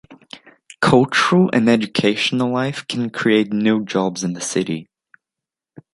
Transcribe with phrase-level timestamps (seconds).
[0.79, 4.89] Cultural and educational life can create new jobs in the city.